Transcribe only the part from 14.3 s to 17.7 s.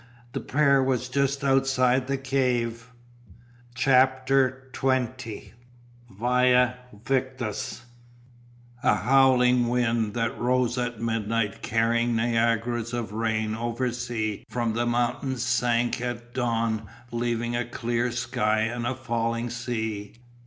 from the mountains sank at dawn leaving a